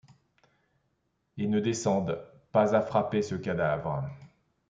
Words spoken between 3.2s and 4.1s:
ce cadavre.